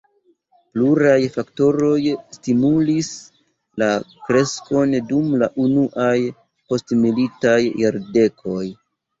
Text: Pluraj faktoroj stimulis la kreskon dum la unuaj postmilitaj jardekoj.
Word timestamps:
Pluraj 0.75 1.17
faktoroj 1.33 1.99
stimulis 2.37 3.09
la 3.83 3.91
kreskon 4.31 4.97
dum 5.13 5.31
la 5.43 5.51
unuaj 5.67 6.17
postmilitaj 6.73 7.57
jardekoj. 7.85 8.69